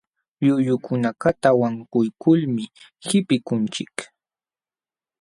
[0.45, 2.63] Llullukunakaqta wankuykulmi
[3.07, 3.95] qipikunchik.